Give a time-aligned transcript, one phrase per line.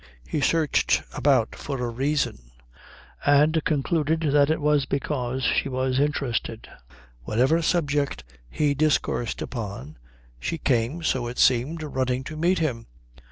[0.27, 2.49] He searched about for a reason,
[3.23, 6.67] and concluded that it was because she was interested.
[7.23, 9.97] Whatever subject he discoursed upon
[10.39, 12.87] she came, so it seemed, running to meet him.